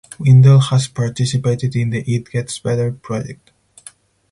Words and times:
Windle 0.17 0.57
has 0.59 0.87
participated 0.87 1.75
in 1.75 1.91
the 1.91 1.99
It 2.11 2.31
Gets 2.31 2.57
Better 2.57 2.91
Project. 2.91 3.51